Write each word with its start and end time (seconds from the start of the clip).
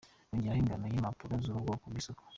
Birongera 0.33 0.59
ingano 0.61 0.85
y’impapuro 0.87 1.33
z’ubu 1.43 1.59
bwoko 1.63 1.85
ku 1.91 1.95
isoko. 2.01 2.23